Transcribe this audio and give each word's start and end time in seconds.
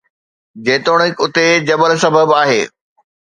جيتوڻيڪ 0.69 1.15
اتي 1.25 1.45
جيل 1.67 1.93
سبب 2.05 2.29
آهي 2.41 2.61